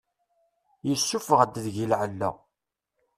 Yessufeɣ-d 0.87 1.53
deg-i 1.65 1.85
lεella. 1.91 2.29